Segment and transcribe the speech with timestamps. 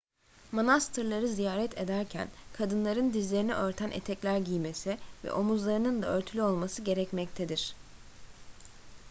[0.51, 7.75] manastırları ziyaret ederken kadınların dizlerini örten etekler giymesi ve omuzlarının da örtülü olması gerekmektedir